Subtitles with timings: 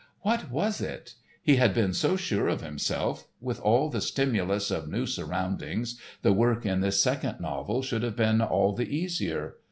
[0.21, 1.13] What was it?
[1.43, 6.33] He had been so sure of himself, with all the stimulus of new surroundings, the
[6.33, 9.57] work in this second novel should have been all the easier.